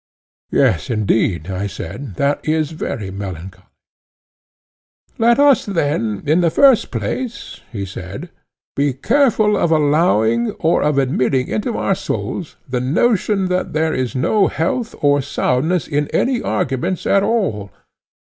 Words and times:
Yes, 0.49 0.89
indeed, 0.89 1.47
I 1.51 1.67
said; 1.67 2.15
that 2.15 2.39
is 2.43 2.71
very 2.71 3.11
melancholy. 3.11 3.67
Let 5.19 5.37
us 5.37 5.63
then, 5.67 6.23
in 6.25 6.41
the 6.41 6.49
first 6.49 6.89
place, 6.89 7.61
he 7.71 7.85
said, 7.85 8.31
be 8.75 8.93
careful 8.93 9.55
of 9.55 9.69
allowing 9.71 10.53
or 10.53 10.81
of 10.81 10.97
admitting 10.97 11.49
into 11.49 11.77
our 11.77 11.93
souls 11.93 12.55
the 12.67 12.81
notion 12.81 13.45
that 13.49 13.73
there 13.73 13.93
is 13.93 14.15
no 14.15 14.47
health 14.47 14.95
or 15.01 15.21
soundness 15.21 15.87
in 15.87 16.07
any 16.07 16.41
arguments 16.41 17.05
at 17.05 17.21
all. 17.21 17.69